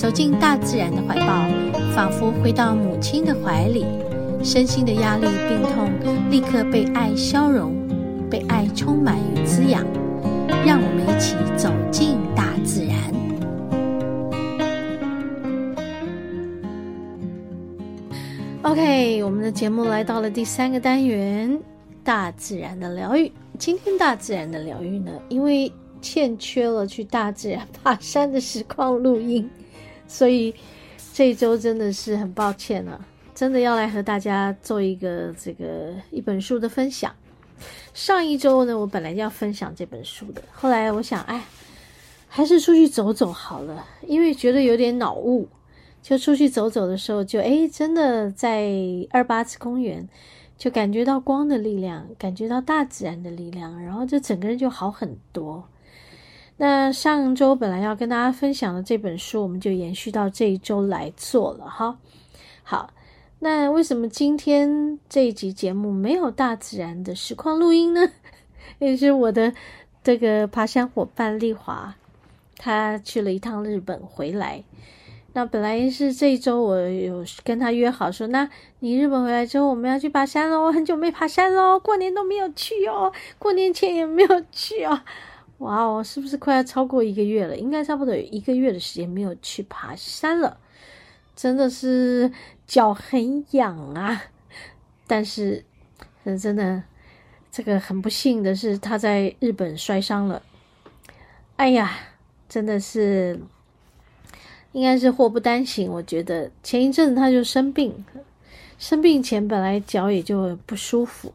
[0.00, 1.46] 走进大自然的怀抱，
[1.94, 3.84] 仿佛回到母亲的怀里，
[4.42, 5.92] 身心的压力、病痛
[6.30, 7.74] 立刻被爱消融，
[8.30, 9.84] 被爱充满与滋养。
[10.64, 12.96] 让我们一起走进大自然。
[18.62, 21.60] OK，我们的节目来到了第三个单元——
[22.02, 23.30] 大自然的疗愈。
[23.58, 29.46] 今天大自然的疗愈呢，因为欠缺了去大自然爬山的实况录音。
[30.10, 30.52] 所以
[31.14, 32.98] 这一周真的是很抱歉啊，
[33.32, 37.14] 真的要来和大家做一个这个一本书的分享。
[37.94, 41.44] 上一周呢，我本来要分享这本书的，后来我想，哎，
[42.26, 45.48] 还是出去走走好了，因为觉得有点脑雾。
[46.02, 48.70] 就出去走走的时候就，就哎，真的在
[49.10, 50.08] 二八子公园，
[50.56, 55.62] 就感觉到光的力量，感觉到大自然的力量，然后就整个人就好很多。
[56.62, 61.96] 那上周本来要跟大家分享的这本书，我们就延续到这一周来做了哈。
[62.62, 62.90] 好，
[63.38, 68.10] 那为什么今天这一集节目没有大自然的实况录音呢？
[68.78, 69.54] 也是我的
[70.04, 71.94] 这个爬山伙伴丽华，
[72.58, 74.62] 他去了一趟日本回来。
[75.32, 78.50] 那本来是这一周我有跟他约好说，那
[78.80, 85.00] 你日本回来之后我们要去爬山喽，很久没爬山喽，过年都没有去哦，过年前也没有去哦。
[85.60, 87.54] 哇哦，是不是快要超过一个月了？
[87.54, 90.58] 应该差不多有一个月的时间没有去爬山了，
[91.36, 92.32] 真的是
[92.66, 94.22] 脚很痒啊！
[95.06, 95.62] 但是，
[96.24, 96.82] 真的，
[97.52, 100.42] 这个很不幸的是，他在日本摔伤了。
[101.56, 101.92] 哎呀，
[102.48, 103.38] 真的是，
[104.72, 105.92] 应该是祸不单行。
[105.92, 108.02] 我觉得前一阵子他就生病，
[108.78, 111.34] 生病前本来脚也就不舒服，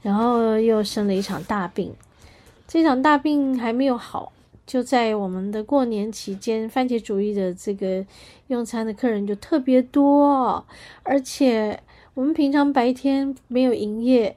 [0.00, 1.94] 然后又生了一场大病。
[2.72, 4.32] 这场大病还没有好，
[4.64, 8.02] 就在我们的过年期间，番茄主义的这个
[8.46, 10.64] 用餐的客人就特别多，
[11.02, 11.78] 而且
[12.14, 14.34] 我们平常白天没有营业，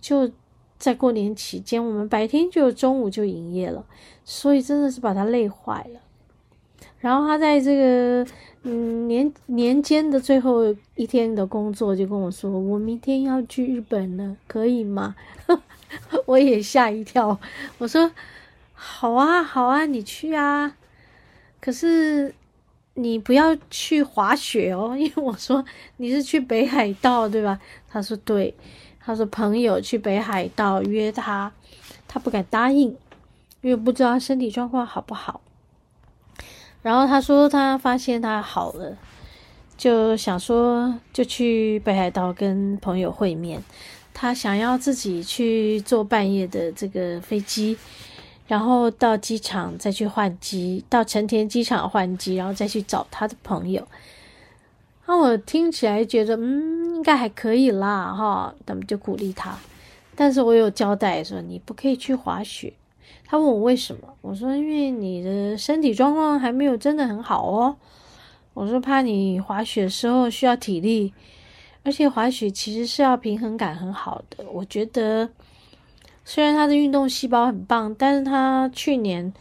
[0.00, 0.28] 就
[0.76, 3.86] 在过年期间，我们白天就中午就营业了，
[4.24, 6.00] 所以真的是把他累坏了。
[7.00, 8.30] 然后他在这个
[8.62, 15.14] 嗯年年间的最后一天的工作，就跟我说：“我明天要去日本了，可以吗？”
[16.26, 17.38] 我也吓一跳，
[17.78, 18.10] 我说
[18.74, 20.76] ：“好啊，好啊，你去啊。
[21.60, 22.34] 可是
[22.94, 25.64] 你不要去滑雪哦，因为我说
[25.96, 27.58] 你是去北海道对吧？”
[27.88, 28.54] 他说：“对。”
[29.00, 31.50] 他说：“朋友去北海道约他，
[32.06, 32.88] 他不敢答应，
[33.62, 35.40] 因为不知道他身体状况好不好。
[36.82, 38.96] 然后他说他发现他好了，
[39.76, 43.62] 就想说就去北海道跟朋友会面。”
[44.20, 47.78] 他想要自己去坐半夜的这个飞机，
[48.48, 53.86] 然后到机场再去换机，到成田机场换机，然后再去找他的朋友。
[55.06, 59.56] 那我听起来觉得，嗯，应该还可以啦，哈，他们就鼓励他。
[60.16, 62.72] 但是我有交代说，你不可以去滑雪。
[63.24, 67.76] 他问我为什么，我说因为你的身体状况还没有真的很好哦。
[68.54, 71.12] 我说怕你滑雪时候需要体力。
[71.84, 74.44] 而且滑雪其实是要平衡感很好的。
[74.50, 75.30] 我觉得，
[76.22, 79.32] 虽然他的运动细胞很棒，但是他去年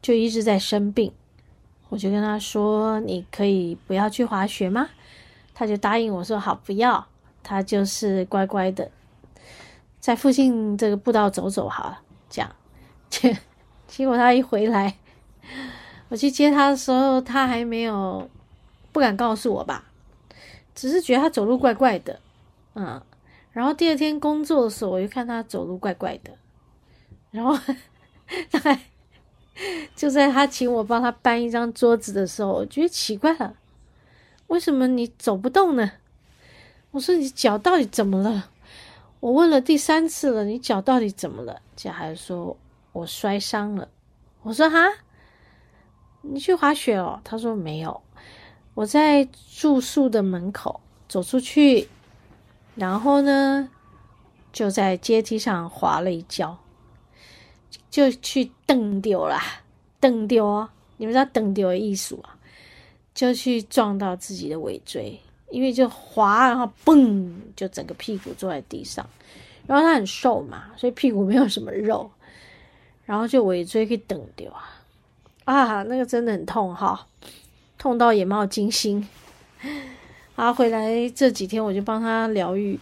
[0.00, 1.10] 就一直在生病。
[1.88, 4.88] 我就跟他说：“你可以不要去滑雪吗？”
[5.52, 7.04] 他就答应我说：“好，不要。”
[7.42, 8.88] 他就是乖乖的
[9.98, 11.96] 在附近这个步道走走好。
[12.30, 12.54] 这样，
[13.08, 13.36] 结
[13.86, 14.96] 结果他一回来，
[16.08, 18.28] 我去接他的时候，他还没有
[18.92, 19.84] 不敢告诉我吧。
[20.74, 22.20] 只是觉得他走路怪怪的，
[22.74, 23.00] 嗯，
[23.52, 26.32] 然后第二天工作的时候，我又看他走路怪怪的，
[27.30, 27.58] 然后
[28.50, 28.78] 大概
[29.94, 33.56] 就在他请我帮他搬一张桌子的时候，我觉得奇怪了，
[34.48, 35.92] 为什么你走不动呢？
[36.90, 38.50] 我说你脚到底怎么了？
[39.20, 41.62] 我问了第三次了，你脚到底怎么了？
[41.74, 42.54] 这还说
[42.96, 43.88] 我摔伤了。
[44.42, 44.78] 我说哈，
[46.22, 47.20] 你去滑雪哦？
[47.22, 48.00] 他说没有。
[48.72, 51.88] 我在住宿的门口走出去，
[52.74, 53.68] 然后呢，
[54.52, 56.58] 就在阶梯上滑了一跤，
[57.90, 59.38] 就去蹬丢了，
[60.26, 62.38] 丢哦，你们知道蹬丢的意思啊？
[63.14, 65.20] 就去撞到自己的尾椎，
[65.50, 69.06] 因为就滑，然后嘣，就整个屁股坐在地上。
[69.66, 72.10] 然后他很瘦嘛，所以屁股没有什么肉，
[73.06, 74.66] 然后就尾椎给等掉啊，
[75.44, 77.06] 啊，那个真的很痛哈，
[77.78, 79.08] 痛到眼冒金星。
[80.36, 82.78] 啊，回来这几天我就帮他疗愈，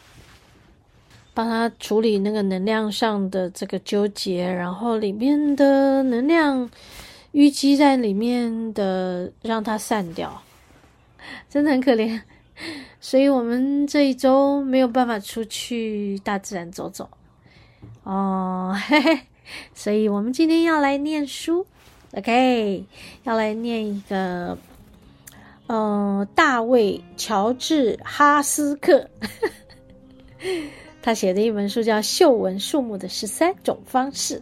[1.34, 6.68] 帮他处理那个能量上的这个纠结，然后里面的能量
[7.32, 10.42] 淤积在里面的，让它散掉，
[11.48, 12.22] 真的很可怜。
[12.98, 17.10] 所以我们这一周没有办法出去大自然走走
[18.04, 19.20] 哦，嘿嘿。
[19.74, 21.66] 所以我们今天要来念书
[22.16, 22.84] ，OK，
[23.24, 24.56] 要来念一个，
[25.66, 29.08] 嗯、大卫·乔治·哈斯克，
[31.02, 34.36] 他写的一本书叫《嗅闻树木的十三种方式》。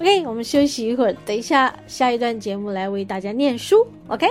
[0.00, 4.26] OK，我们休息一会儿，等一下下一段节目来为大家念书，OK。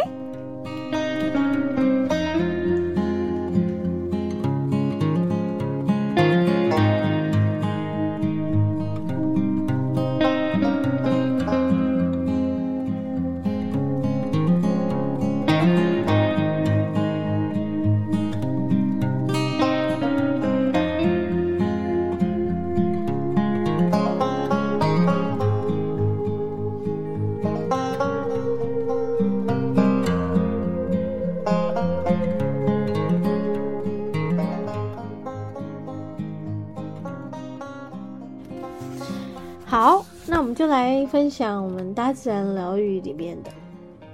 [41.15, 43.49] 分享我们大自然疗愈里面的，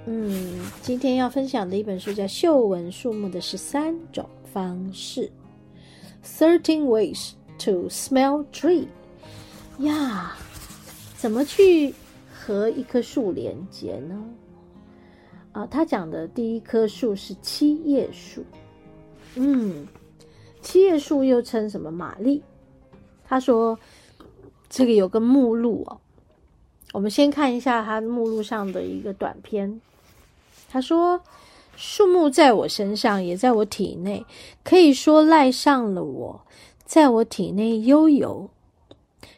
[0.06, 5.28] 嗯，今天要分享的一本书叫《嗅闻树木的十三种方式》
[6.24, 7.32] （Thirteen Ways
[7.64, 8.86] to Smell Tree）。
[9.78, 10.36] 呀，
[11.16, 11.92] 怎么去
[12.32, 14.24] 和一棵树连接呢？
[15.50, 18.44] 啊，他讲的第一棵树是七叶树。
[19.34, 19.88] 嗯，
[20.60, 21.90] 七叶树又称什么？
[21.90, 22.40] 玛丽。
[23.24, 23.76] 他说。
[24.74, 26.00] 这个有个目录哦，
[26.92, 29.80] 我们先看一下他目录上的一个短篇。
[30.70, 31.20] 他说
[31.76, 34.24] ：“树木在我身上，也在我体内，
[34.62, 36.40] 可以说赖上了我，
[36.84, 38.48] 在我体内悠游。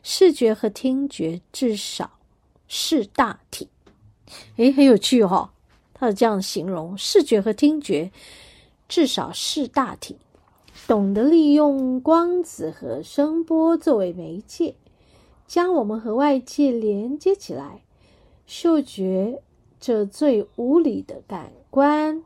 [0.03, 2.19] 视觉和听觉至少
[2.69, 3.69] 是大体。”
[4.57, 5.51] 诶，很有趣哈、哦，
[5.95, 8.11] 他是这样形容：视觉和听觉
[8.89, 10.17] 至少是大体，
[10.87, 14.75] 懂得利用光子和声波作为媒介。
[15.47, 17.83] 将我们和外界连接起来，
[18.47, 19.43] 嗅觉
[19.79, 22.23] 这最无理的感官，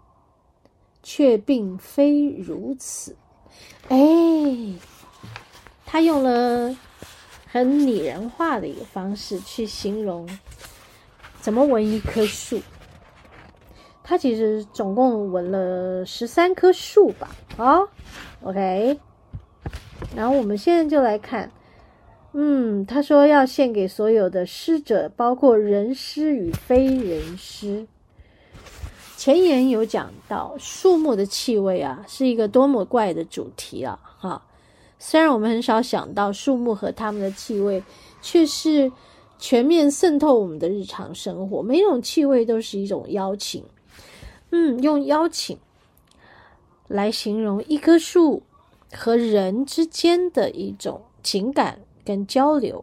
[1.02, 3.16] 却并非如此。
[3.88, 3.98] 哎，
[5.84, 6.76] 他用了
[7.46, 10.28] 很拟人化的一个方式去形容
[11.40, 12.60] 怎么闻一棵树。
[14.04, 17.30] 他其实总共闻了十三棵树吧？
[17.58, 17.80] 啊、
[18.42, 18.98] ，OK。
[20.16, 21.50] 然后我们现在就来看。
[22.40, 27.88] 嗯，他说要献给所有的师者，包括人师与非人师。
[29.16, 33.98] 前言有讲到树木的气味啊，是一个多么怪的主题啊！
[34.20, 34.40] 哈，
[35.00, 37.82] 虽然我们很少想到树木和它们的气味，
[38.22, 38.92] 却是
[39.40, 41.60] 全面渗透我们的日常生活。
[41.60, 43.64] 每种气味都是一种邀请。
[44.52, 45.58] 嗯，用邀请
[46.86, 48.44] 来形容一棵树
[48.92, 51.80] 和人之间的一种情感。
[52.08, 52.82] 跟交流，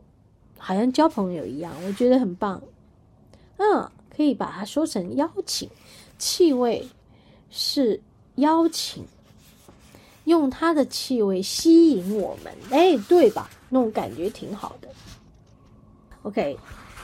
[0.59, 2.61] 好像交朋友一样，我觉得很棒。
[3.57, 5.67] 嗯，可以把它说成邀请，
[6.19, 6.87] 气味
[7.49, 7.99] 是
[8.35, 9.03] 邀请，
[10.25, 13.49] 用它的气味吸引我们，哎，对吧？
[13.69, 14.87] 那种感觉挺好的。
[16.21, 16.55] OK，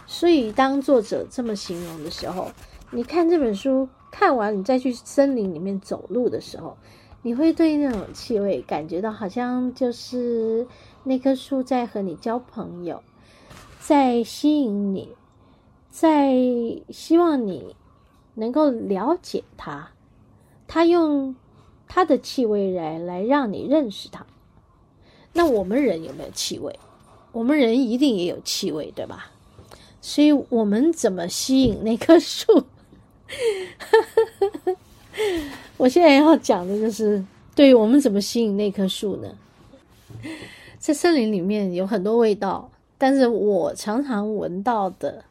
[0.06, 2.52] 所以当作者这么形容的时候，
[2.92, 6.78] 你看这本书看完，你再去森林里面走路的时候，
[7.22, 10.68] 你会对那种气味感觉到好像就是。
[11.04, 13.02] 那棵树在和你交朋友，
[13.80, 15.16] 在吸引你，
[15.90, 16.32] 在
[16.90, 17.76] 希望你
[18.36, 19.90] 能够了解它。
[20.68, 21.36] 它用
[21.88, 24.28] 它的气味来来让你认识它。
[25.34, 26.80] 那我们人有没有气味？
[27.32, 29.32] 我们人一定也有气味，对吧？
[30.02, 32.68] 所以我们怎么吸引那棵树？
[35.78, 37.24] 我现在要讲的就是，
[37.56, 39.30] 对于我们怎么吸引那棵树呢？
[40.80, 45.24] 在森林里面有很多味道，但是我常常闻到的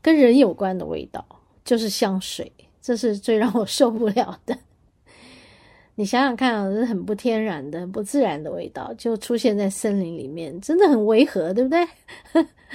[0.00, 1.24] 跟人有关的味道
[1.64, 2.50] 就是香水，
[2.80, 4.56] 这是最让我受不了的。
[5.96, 11.86] 你想想看啊，这是很不天然的、不自然的味道，就出现在森林里面，真的很违和，对不对？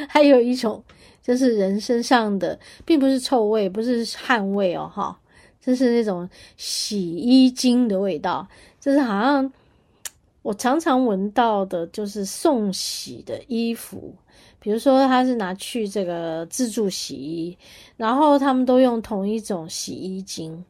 [0.08, 0.84] 还有一种
[1.24, 5.20] 就是人身上的，并不是臭味，不是汗味哦，哈，
[5.66, 8.48] 这是那种洗衣精的味道。
[8.80, 9.52] 就是好像
[10.44, 14.14] 我常常闻到的，就是送洗的衣服，
[14.60, 17.58] 比如说他是拿去这个自助洗衣，
[17.98, 20.64] 然后他们都用同一种洗衣精，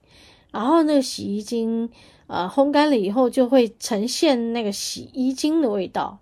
[0.52, 1.90] 然后那个洗衣精
[2.28, 6.20] 呃烘干了以后，就会呈现那个洗衣精的味道。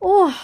[0.00, 0.34] 哇！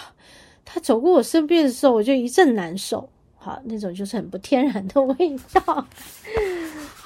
[0.69, 3.09] 他走过我身边的时候，我就一阵难受。
[3.37, 5.87] 好，那种就是很不天然的味道。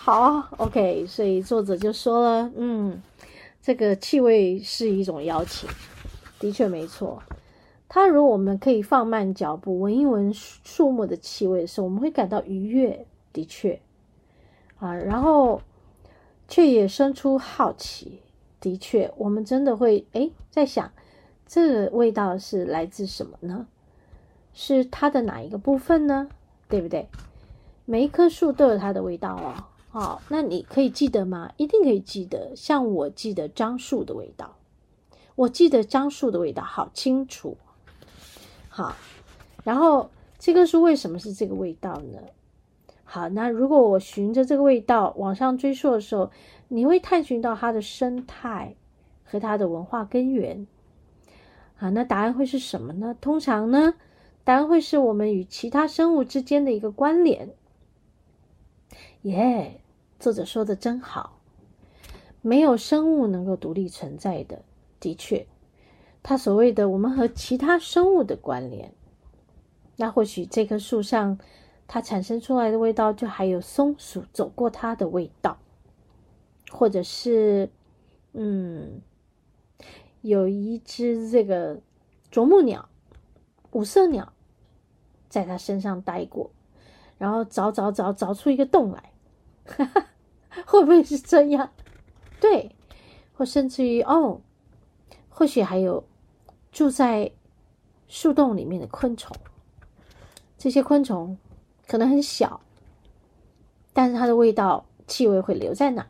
[0.04, 3.00] 好，OK，所以作者就说了，嗯，
[3.62, 5.70] 这个气味是一种邀请，
[6.40, 7.22] 的确没错。
[7.88, 13.80] 他如果我们可以放慢脚步，闻一闻树木的气味的时候，我们会感到愉悦，的确
[14.80, 15.62] 啊，然后
[16.48, 18.22] 却也生出好奇，
[18.60, 20.92] 的确，我们真的会诶在想，
[21.46, 23.68] 这个味道是来自什么呢？
[24.56, 26.28] 是它的哪一个部分呢？
[26.68, 27.08] 对不对？
[27.86, 29.66] 每一棵树都有它的味道哦。
[29.94, 31.52] 好，那你可以记得吗？
[31.58, 32.56] 一定可以记得。
[32.56, 34.56] 像我记得樟树的味道，
[35.36, 37.58] 我记得樟树的味道好清楚。
[38.70, 38.96] 好，
[39.66, 42.20] 然后这棵树为什么是这个味道呢？
[43.04, 46.32] 好，那如果我循着这个味道往上追溯的时候，
[46.70, 48.78] 你会探寻到它的生态
[49.26, 50.66] 和它的文化根源。
[51.76, 53.14] 好，那答案会是什么呢？
[53.20, 53.96] 通常呢，
[54.46, 57.50] 答案会是我们与其他生物之间的一个关联。
[59.24, 59.81] 耶。
[60.22, 61.40] 作者说的真好，
[62.44, 64.62] 没有生物能够独立存在的。
[65.00, 65.48] 的确，
[66.22, 68.94] 他所谓的我们和其他生物的关联，
[69.96, 71.40] 那或许这棵树上
[71.88, 75.58] 它产生出来的味道，就还有松鼠走过它的味道，
[76.70, 77.72] 或者是，
[78.34, 79.02] 嗯，
[80.22, 81.82] 有一只这个
[82.30, 82.88] 啄木鸟、
[83.72, 84.32] 五色鸟，
[85.30, 86.52] 在它身上待过，
[87.18, 89.12] 然后凿凿凿凿出一个洞来，
[90.68, 91.72] 会不会是这样？
[92.40, 92.76] 对，
[93.34, 94.42] 或甚至于哦，
[95.30, 96.04] 或许还有
[96.72, 97.32] 住在
[98.08, 99.36] 树洞里面的昆虫。
[100.58, 101.38] 这些昆虫
[101.88, 102.62] 可能很小，
[103.94, 106.06] 但是它的味道、气味会留在那，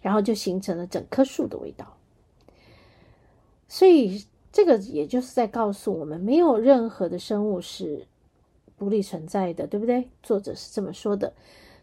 [0.00, 1.96] 然后就形成了整棵树的味道。
[3.68, 8.06] 所以，这个也就是在告诉我们，没有任何的生物是
[8.78, 10.08] 独立存在的，对不对？
[10.22, 11.34] 作者是这么说的。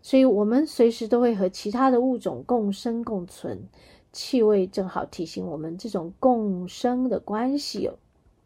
[0.05, 3.69] 所以，我们随时都会和其他的物种共生共存。
[4.11, 7.97] 气味正好提醒我们，这种共生的关系有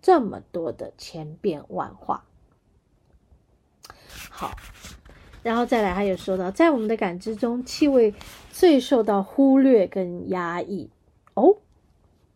[0.01, 2.23] 这么多的千变万化。
[4.29, 4.51] 好，
[5.41, 8.13] 然后再来，还有说到，在我们的感知中，气味
[8.51, 10.91] 最受到忽略跟压抑。
[11.33, 11.57] 哦，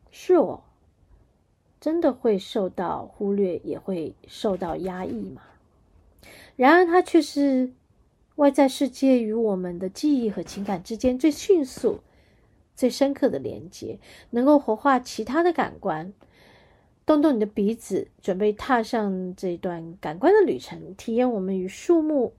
[0.10, 0.64] 是哦，
[1.80, 5.44] 真的会受到忽略，也会受到压抑吗？
[6.56, 7.72] 然而，它却是。
[8.42, 12.00] 外在世界与我们的记忆和情感之间最迅速、
[12.76, 14.00] 最深刻的连接，
[14.32, 16.12] 能够活化其他的感官。
[17.06, 22.34] 动动你的鼻子，准备踏上这段感官的旅程，体验我们与树木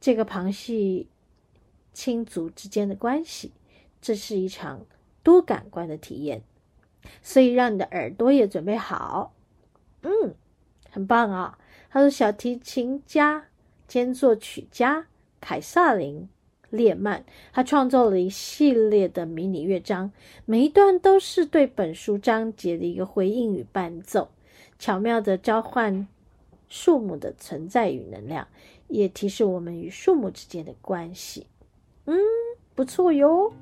[0.00, 1.06] 这个旁系
[1.92, 3.52] 亲族之间的关系。
[4.02, 4.84] 这是一场
[5.22, 6.42] 多感官的体验，
[7.22, 9.32] 所以让你的耳朵也准备好。
[10.02, 10.34] 嗯，
[10.90, 11.56] 很棒啊！
[11.88, 13.46] 他说，小提琴家
[13.86, 15.06] 兼作曲家。
[15.40, 16.28] 凯撒琳·
[16.76, 20.12] 列曼，他创作了一系列的迷你乐章，
[20.44, 24.28] 每一段都是对本书章节的一个回应与伴奏，
[24.78, 26.06] 巧妙地召唤
[26.68, 28.46] 树木的存在与能量，
[28.86, 31.46] 也提示我们与树木之间的关系。
[32.04, 32.16] 嗯，
[32.74, 33.52] 不错哟。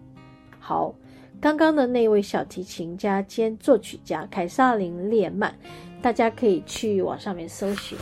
[0.59, 0.95] 好，
[1.41, 5.55] 刚刚的那位小提琴家兼作曲家凯撒琳·列曼，
[6.03, 7.97] 大家可以去网上面搜寻。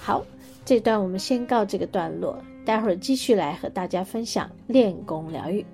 [0.00, 0.26] 好，
[0.64, 2.36] 这段我们先告这个段落。
[2.64, 5.64] 待会儿继续来和大家分享练功疗愈。